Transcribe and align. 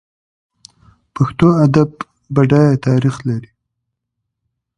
پښتو 1.15 1.47
ادب 1.65 1.89
بډایه 2.35 2.75
تاریخ 2.87 3.15
لري. 3.27 3.49